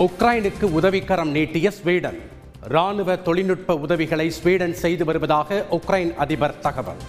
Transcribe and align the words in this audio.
உக்ரைனுக்கு 0.00 0.62
உதவிக்கரம் 0.62 1.30
நீட்டிய 1.30 1.70
ஸ்வீடன். 1.70 2.20
ராணுவ 2.60 3.16
தொழில்நுட்ப 3.16 3.74
உதவிகளை 3.74 4.30
ஸ்வீடன் 4.30 4.74
செய்து 4.74 5.04
வருவதாக 5.04 5.66
உக்ரைன் 5.70 6.14
அதிபர் 6.14 6.58
தகவல். 6.58 7.00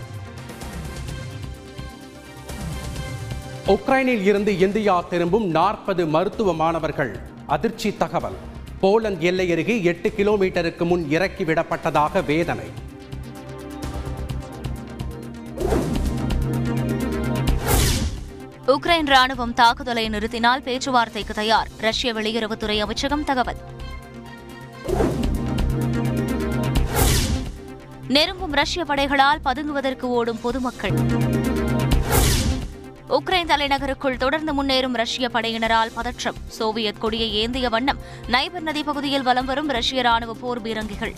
உக்ரைனில் 3.68 4.22
இருந்து 4.22 4.60
இந்தியா 4.60 5.02
திரும்பும் 5.02 5.48
நாற்பது 5.48 6.06
மருத்துவ 6.06 6.54
மாணவர்கள். 6.54 7.20
அதிர்ச்சி 7.48 7.98
தகவல். 7.98 8.36
போலந்து 8.82 9.26
எல்லை 9.26 9.52
அருகே 9.52 9.84
எட்டு 9.84 10.14
கிலோமீட்டருக்கு 10.18 10.86
முன் 10.86 11.08
இறக்கிவிடப்பட்டதாக 11.10 12.26
வேதனை. 12.26 12.66
உக்ரைன் 18.72 19.06
ராணுவம் 19.06 19.54
தாக்குதலை 19.54 20.10
நிறுத்தினால் 20.10 20.62
பேச்சுவார்த்தைக்கு 20.62 21.34
தயார். 21.34 21.68
ரஷ்ய 21.78 22.14
வெளியுறவுத்துறை 22.14 22.80
அமைச்சகம் 22.80 23.24
தகவல். 23.24 23.56
நெருங்கும் 28.08 28.52
ரஷ்ய 28.52 28.84
படைகளால் 28.84 29.40
பதுங்குவதற்கு 29.46 30.02
ஓடும் 30.02 30.42
பொதுமக்கள். 30.42 30.92
உக்ரைன் 33.10 33.48
தலைநகருக்குள் 33.48 34.18
தொடர்ந்து 34.18 34.64
முன்னேறும் 34.64 34.94
ரஷ்ய 34.94 35.30
படையினரால் 35.34 35.92
பதற்றம். 35.94 36.36
சோவியத் 36.48 37.00
கொடியை 37.00 37.34
ஏந்திய 37.34 37.70
வண்ணம் 37.70 37.98
நைபர் 38.28 38.62
நதி 38.62 38.84
பகுதியில் 38.84 39.24
வலம் 39.24 39.46
வரும் 39.46 39.70
ரஷ்ய 39.70 40.02
ராணுவ 40.02 40.34
போர் 40.34 40.62
பீரங்கிகள். 40.62 41.14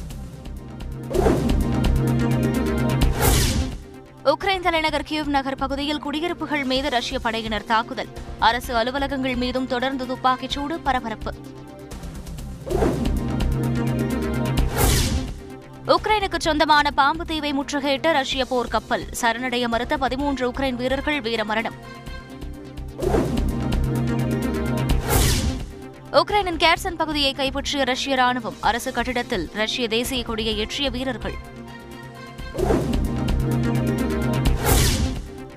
உக்ரைன் 4.24 4.62
தலைநகர் 4.62 5.06
கியூவ் 5.10 5.26
நகர் 5.26 5.56
பகுதியில் 5.56 6.00
குடியிருப்புகள் 6.00 6.64
மீது 6.64 6.90
ரஷ்ய 6.90 7.20
படையினர் 7.20 7.66
தாக்குதல். 7.66 8.08
அரசு 8.40 8.76
அலுவலகங்கள் 8.76 9.36
மீதும் 9.36 9.68
தொடர்ந்து 9.68 10.06
துப்பாக்கிச் 10.06 10.50
சூடு 10.50 10.80
பரபரப்பு. 10.80 11.34
உக்ரைனுக்கு 15.88 16.40
சொந்தமான 16.40 16.92
பாம்பு 16.92 17.26
தீவை 17.26 17.54
முற்றுகையிட்ட 17.54 18.12
ரஷ்ய 18.12 18.46
போர் 18.46 18.68
கப்பல். 18.68 19.06
சரணடைய 19.22 19.68
மறுத்த 19.68 19.98
பதிமூன்று 19.98 20.52
உக்ரைன் 20.52 20.76
வீரர்கள் 20.76 21.22
வீரமரணம். 21.22 21.78
உக்ரைனின் 26.12 26.62
கேர்சன் 26.66 26.98
பகுதியை 26.98 27.34
கைப்பற்றிய 27.34 27.84
ரஷ்ய 27.84 28.16
ராணுவம் 28.16 28.60
அரசு 28.60 28.92
கட்டிடத்தில் 28.92 29.50
ரஷ்ய 29.54 29.88
தேசிய 29.88 30.24
கொடியை 30.24 30.66
ஏற்றிய 30.66 30.90
வீரர்கள். 30.90 31.38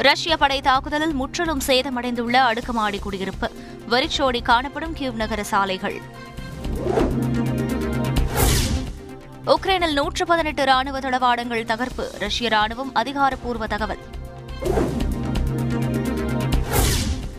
ரஷ்ய 0.07 0.37
படை 0.37 0.61
தாக்குதலில் 0.61 1.13
முற்றிலும் 1.13 1.61
சேதமடைந்துள்ள 1.67 2.33
அடுக்குமாடி 2.33 2.99
குடியிருப்பு. 2.99 3.51
வரிச்சோடி 3.91 4.43
காணப்படும் 4.43 4.97
கியூவ் 4.97 5.13
நகர 5.13 5.45
சாலைகள். 5.45 6.01
உக்ரைனில் 9.47 9.93
நூற்று 9.93 10.27
பதினெட்டு 10.27 10.65
ராணுவ 10.65 10.99
தளவாடங்கள் 10.99 11.65
தகர்ப்பு. 11.65 12.11
ரஷ்ய 12.19 12.49
ராணுவம் 12.49 12.93
அதிகாரப்பூர்வ 12.93 13.67
தகவல். 13.67 13.99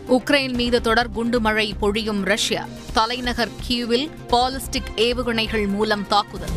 உக்ரைன் 0.08 0.52
மீது 0.52 0.80
தொடர் 0.80 1.10
குண்டு 1.10 1.40
மழை 1.40 1.74
பொழியும் 1.80 2.24
ரஷ்யா. 2.24 2.66
தலைநகர் 2.92 3.50
கியூவில் 3.68 4.10
பாலிஸ்டிக் 4.28 4.92
ஏவுகணைகள் 4.96 5.68
மூலம் 5.68 6.06
தாக்குதல். 6.06 6.56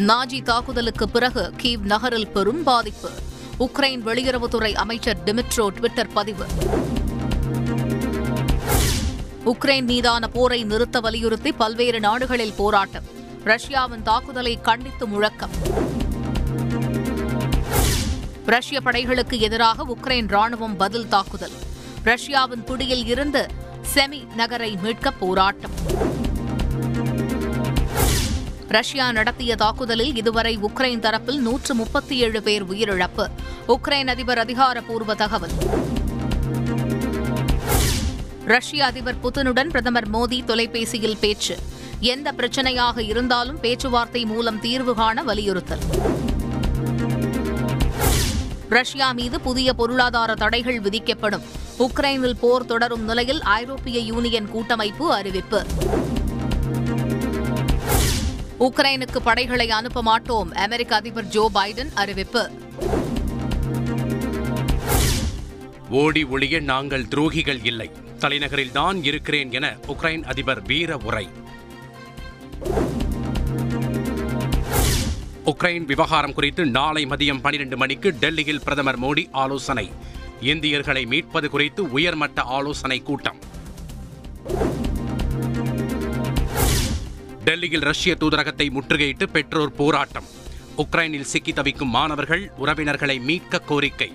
நாஜி 0.00 0.42
தாக்குதலுக்கு 0.42 1.08
பிறகு 1.08 1.52
கீவ் 1.62 1.80
நகரில் 1.80 2.28
பெரும் 2.28 2.62
பாதிப்பு. 2.62 3.10
உக்ரைன் 3.58 4.02
வெளியுறவுத்துறை 4.02 4.72
அமைச்சர் 4.72 5.16
டிமிட்ரோ 5.24 5.68
ட்விட்டர் 5.68 6.12
பதிவு. 6.12 6.46
உக்ரைன் 9.44 9.84
மீதான 9.84 10.28
போரை 10.28 10.64
நிறுத்த 10.64 11.00
வலியுறுத்தி 11.00 11.52
பல்வேறு 11.52 12.00
நாடுகளில் 12.00 12.52
போராட்டம். 12.52 13.04
ரஷ்யாவின் 13.44 14.02
தாக்குதலை 14.02 14.60
கண்டித்து 14.60 15.06
முழக்கம். 15.06 15.50
ரஷ்ய 18.46 18.80
படைகளுக்கு 18.84 19.38
எதிராக 19.38 19.84
உக்ரைன் 19.84 20.26
ராணுவம் 20.26 20.76
பதில் 20.76 21.08
தாக்குதல். 21.08 21.52
ரஷ்யாவின் 22.02 22.64
பிடியில் 22.64 23.06
இருந்து 23.06 23.46
செமி 23.94 24.34
நகரை 24.34 24.78
மீட்க 24.82 25.10
போராட்டம். 25.10 25.70
ரஷ்யா 28.70 29.12
நடத்திய 29.12 29.56
தாக்குதலில் 29.56 30.16
இதுவரை 30.16 30.58
உக்ரைன் 30.58 31.00
தரப்பில் 31.00 31.36
நூற்று 31.36 31.74
முப்பத்தி 31.74 32.16
ஏழு 32.16 32.42
பேர் 32.42 32.64
உயிரிழப்பு. 32.64 33.26
உக்ரைன் 33.68 34.08
அதிபர் 34.08 34.38
அதிகாரப்பூர்வ 34.38 35.14
தகவல். 35.14 35.50
ரஷ்ய 38.44 38.84
அதிபர் 38.84 39.20
புதினுடன் 39.22 39.68
பிரதமர் 39.68 40.10
மோடி 40.10 40.44
தொலைபேசியில் 40.44 41.16
பேச்சு. 41.20 41.58
எந்த 42.00 42.32
பிரச்சனையாக 42.32 42.98
இருந்தாலும் 42.98 43.60
பேச்சுவார்த்தை 43.60 44.24
மூலம் 44.24 44.60
தீர்வு 44.60 44.94
காண 44.94 45.22
வலியுறுத்தல். 45.22 45.82
ரஷ்யா 48.68 49.12
மீது 49.12 49.40
புதிய 49.40 49.72
பொருளாதார 49.72 50.34
தடைகள் 50.34 50.80
விதிக்கப்படும். 50.80 51.42
உக்ரைனில் 51.78 52.38
போர் 52.40 52.66
தொடரும் 52.66 53.04
நிலையில் 53.04 53.42
ஐரோப்பிய 53.42 54.00
யூனியன் 54.00 54.48
கூட்டமைப்பு 54.48 55.12
அறிவிப்பு. 55.12 55.64
உக்ரைனுக்கு 58.64 59.18
படைகளை 59.24 59.70
அனுப்ப 59.70 60.02
மாட்டோம் 60.02 60.52
அமெரிக்க 60.52 60.94
அதிபர் 60.96 61.26
ஜோ 61.26 61.50
பைடன் 61.54 61.92
அறிவிப்பு. 61.94 62.50
ஓடி 65.90 66.24
ஒளிய 66.24 66.60
நாங்கள் 66.60 67.02
துரோகிகள் 67.02 67.60
இல்லை. 67.62 67.90
தலைநகரில் 68.18 68.72
தான் 68.72 69.04
இருக்கிறேன் 69.04 69.52
என 69.52 69.76
உக்ரைன் 69.86 70.22
அதிபர் 70.22 70.62
வீர 70.62 70.96
உரை. 70.96 71.28
உக்ரைன் 75.44 75.84
விவகாரம் 75.84 76.34
குறித்து 76.34 76.66
நாளை 76.66 77.06
மதியம் 77.06 77.40
பனிரெண்டு 77.40 77.76
மணிக்கு 77.76 78.12
டெல்லியில் 78.20 78.62
பிரதமர் 78.64 79.00
மோடி 79.00 79.26
ஆலோசனை. 79.32 79.90
இந்தியர்களை 80.40 81.06
மீட்பது 81.06 81.50
குறித்து 81.50 81.90
உயர்மட்ட 81.90 82.42
ஆலோசனை 82.42 83.00
கூட்டம். 83.02 83.40
டெல்லியில் 87.44 87.80
ரஷ்ய 87.80 88.14
தூதரகத்தை 88.14 88.70
முற்றுகையிட்டு 88.70 89.26
பெற்றோர் 89.26 89.72
போராட்டம். 89.72 90.24
உக்ரைனில் 90.76 91.28
சிக்கி 91.32 91.52
தவிக்கும் 91.52 91.88
மாணவர்கள் 91.88 92.52
உறவினர்களை 92.56 93.20
மீட்க 93.20 93.58
கோரிக்கை. 93.58 94.12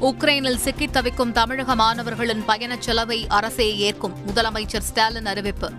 உக்ரைனில் 0.00 0.56
சிக்கி 0.56 0.88
தவிக்கும் 0.88 1.32
தமிழக 1.32 1.74
மாணவர்களின் 1.74 2.44
பயணச் 2.44 2.82
செலவை 2.82 3.26
அரசே 3.26 3.76
ஏற்கும் 3.76 4.14
முதலமைச்சர் 4.26 4.78
ஸ்டாலின் 4.78 5.26
அறிவிப்பு. 5.26 5.72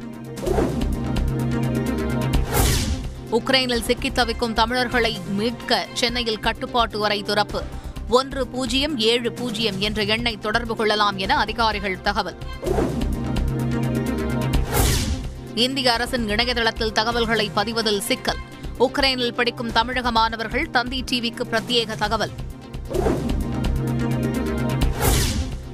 உக்ரைனில் 3.32 3.82
சிக்கி 3.82 4.12
தவிக்கும் 4.12 4.54
தமிழர்களை 4.54 5.20
மீட்க 5.28 5.88
சென்னையில் 5.94 6.40
கட்டுப்பாட்டு 6.40 7.04
அறை 7.04 7.24
துறப்பு. 7.24 7.64
ஒன்று 8.10 8.48
பூஜ்ஜியம் 8.48 8.98
ஏழு 8.98 9.32
பூஜ்ஜியம் 9.32 9.80
என்ற 9.80 10.04
எண்ணை 10.04 10.38
தொடர்பு 10.38 10.76
கொள்ளலாம் 10.76 11.18
என 11.18 11.38
அதிகாரிகள் 11.38 12.02
தகவல். 12.02 12.36
இந்திய 15.56 15.94
அரசின் 15.94 16.29
இணையதளத்தில் 16.29 16.91
தகவல்களை 16.91 17.51
பதிவதில் 17.56 18.00
சிக்கல். 18.00 18.38
உக்ரைனில் 18.79 19.34
படிக்கும் 19.34 19.72
தமிழக 19.72 20.12
மாணவர்கள் 20.12 20.69
தந்தி 20.69 21.03
டிவிக்கு 21.12 21.41
பிரத்யேக 21.51 21.95
தகவல். 21.95 22.31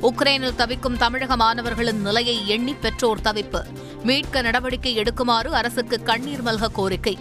உக்ரைனில் 0.01 0.55
தவிக்கும் 0.55 0.97
தமிழக 0.97 1.35
மாணவர்களின் 1.35 2.01
நிலையை 2.01 2.47
எண்ணி 2.47 2.73
பெற்றோர் 2.73 3.21
தவிப்பு. 3.23 3.63
மீட்க 4.03 4.41
நடவடிக்கை 4.41 4.97
எடுக்குமாறு 4.97 5.47
அரசுக்கு 5.47 6.03
கண்ணீர் 6.03 6.43
மல்க 6.43 6.67
கோரிக்கை. 6.71 7.17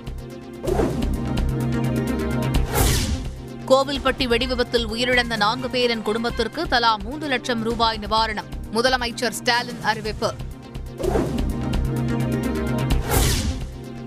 கோவில்பட்டி 3.67 4.27
வெடிவிபத்தில் 4.27 4.87
உயிரிழந்த 4.87 5.37
நான்கு 5.37 5.71
பேரின் 5.71 6.03
குடும்பத்திற்கு 6.03 6.69
தலா 6.69 6.97
மூன்று 6.97 7.29
லட்சம் 7.29 7.63
ரூபாய் 7.63 7.99
நிவாரணம். 7.99 8.49
முதலமைச்சர் 8.73 9.31
ஸ்டாலின் 9.31 9.83
அறிவிப்பு. 9.83 10.35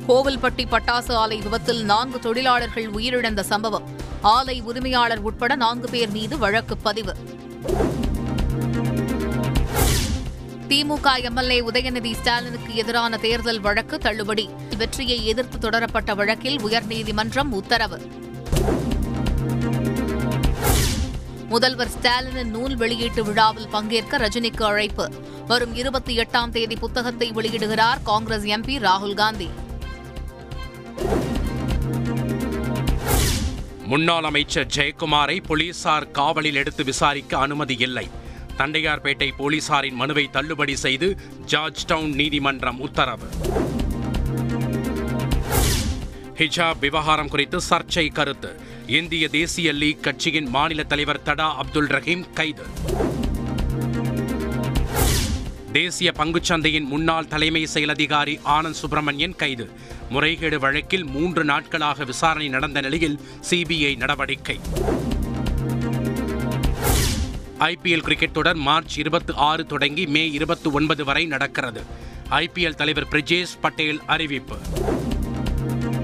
கோவில்பட்டி 0.09 0.63
பட்டாசு 0.71 1.11
ஆலை 1.11 1.37
விபத்தில் 1.37 1.83
நான்கு 1.83 2.19
தொழிலாளர்கள் 2.19 2.91
உயிரிழந்த 2.91 3.39
சம்பவம். 3.39 3.83
ஆலை 4.21 4.61
உரிமையாளர் 4.61 5.19
உட்பட 5.19 5.55
நான்கு 5.55 5.89
பேர் 5.89 6.09
மீது 6.09 6.37
வழக்கு 6.37 6.77
பதிவு. 6.77 7.15
திமுக 10.67 11.23
எம்எல்ஏ 11.23 11.61
உதயநிதி 11.61 12.13
ஸ்டாலினுக்கு 12.13 12.75
எதிரான 12.75 13.17
தேர்தல் 13.17 13.59
வழக்கு 13.59 13.97
தள்ளுபடி. 13.97 14.49
வெற்றியை 14.77 15.25
எதிர்த்து 15.25 15.69
தொடரப்பட்ட 15.69 16.15
வழக்கில் 16.15 16.59
உயர்நீதிமன்றம் 16.59 17.51
உத்தரவு. 17.51 18.01
முதல்வர் 21.49 21.93
ஸ்டாலினின் 21.95 22.53
நூல் 22.57 22.75
வெளியீட்டு 22.75 23.23
விழாவில் 23.23 23.67
பங்கேற்க 23.67 24.17
ரஜினிக்கு 24.17 24.63
அழைப்பு. 24.63 25.11
வரும் 25.47 25.75
இருபத்தி 25.75 26.17
எட்டாம் 26.17 26.49
தேதி 26.49 26.75
புத்தகத்தை 26.75 27.31
வெளியிடுகிறார் 27.31 27.97
காங்கிரஸ் 28.03 28.43
எம்பி 28.43 28.77
ராகுல் 28.79 29.13
காந்தி. 29.13 29.49
முன்னாள் 33.89 34.23
அமைச்சர் 34.23 34.71
ஜெயக்குமாரை 34.75 35.43
போலீசார் 35.43 36.11
காவலில் 36.11 36.55
எடுத்து 36.55 36.83
விசாரிக்க 36.83 37.37
அனுமதி 37.37 37.75
இல்லை. 37.79 38.07
தண்டையார்பேட்டை 38.57 39.29
போலீசாரின் 39.39 39.93
மனுவை 39.93 40.29
தள்ளுபடி 40.29 40.75
செய்து 40.75 41.17
ஜார்ஜ் 41.45 41.85
டவுன் 41.85 42.13
நீதிமன்றம் 42.13 42.79
உத்தரவு. 42.79 43.27
ஹிஜாப் 46.37 46.79
விவகாரம் 46.79 47.29
குறித்து 47.29 47.59
சர்ச்சை 47.69 48.11
கருத்து. 48.11 48.59
இந்திய 48.87 49.27
தேசிய 49.27 49.71
லீக் 49.71 50.03
கட்சியின் 50.03 50.49
மாநில 50.49 50.83
தலைவர் 50.83 51.21
தடா 51.21 51.55
அப்துல் 51.55 51.87
ரஹீம் 51.87 52.33
கைது. 52.33 52.65
தேசிய 55.71 56.11
பங்குச்சந்தையின் 56.17 56.83
முன்னாள் 56.83 57.27
தலைமை 57.27 57.65
செயல் 57.65 57.89
அதிகாரி 57.89 58.39
ஆனந்த் 58.43 58.73
சுப்பிரமணியன் 58.73 59.35
கைது. 59.35 59.71
முறைகேடு 60.09 60.59
வழக்கில் 60.59 61.03
மூன்று 61.03 61.43
நாட்களாக 61.43 62.03
விசாரணை 62.03 62.47
நடந்த 62.47 62.81
நிலையில் 62.81 63.19
சிபிஐ 63.49 63.97
நடவடிக்கை. 63.97 64.59
ஐபிஎல் 67.59 68.03
கிரிக்கெட் 68.03 68.31
தொடர் 68.31 68.55
மார்ச் 68.55 68.97
இருபத்தி 68.97 69.33
ஆறு 69.35 69.65
தொடங்கி 69.65 70.05
மே 70.05 70.31
இருபத்தி 70.31 70.69
ஒன்பது 70.69 71.05
வரை 71.05 71.25
நடக்கிறது. 71.25 71.83
ஐபிஎல் 72.29 72.75
தலைவர் 72.75 73.07
பிரிஜேஷ் 73.07 73.59
பட்டேல் 73.61 74.01
அறிவிப்பு. 74.05 74.57